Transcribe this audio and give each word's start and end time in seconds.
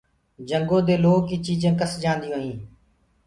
جنگو 0.47 0.79
دي 0.87 0.95
لوه 1.03 1.19
ڪي 1.27 1.35
چيجينٚ 1.45 1.77
ڪس 1.79 1.91
جآنيونٚ 2.03 2.43
هينٚ۔ 2.45 2.63